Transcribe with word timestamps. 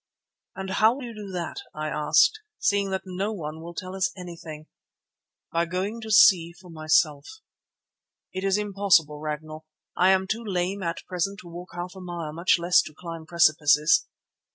"And 0.55 0.71
how 0.71 0.95
will 0.95 1.03
you 1.03 1.13
do 1.13 1.31
that," 1.31 1.57
I 1.75 1.89
asked, 1.89 2.39
"seeing 2.57 2.89
that 2.89 3.03
no 3.05 3.31
one 3.33 3.61
will 3.61 3.75
tell 3.75 3.95
us 3.95 4.09
anything?" 4.17 4.65
"By 5.51 5.65
going 5.65 6.01
to 6.01 6.09
see 6.09 6.53
for 6.53 6.71
myself." 6.71 7.27
"It 8.33 8.43
is 8.43 8.57
impossible, 8.57 9.19
Ragnall. 9.19 9.67
I 9.95 10.09
am 10.09 10.25
too 10.25 10.43
lame 10.43 10.81
at 10.81 11.05
present 11.07 11.37
to 11.41 11.47
walk 11.49 11.75
half 11.75 11.93
a 11.95 12.01
mile, 12.01 12.33
much 12.33 12.55
less 12.57 12.81
to 12.81 12.95
climb 12.97 13.27
precipices." 13.27 14.07